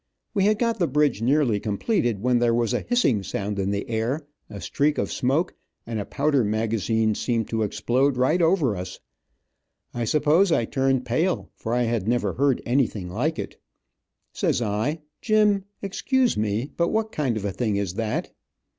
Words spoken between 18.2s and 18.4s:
but what kind of a thing is that?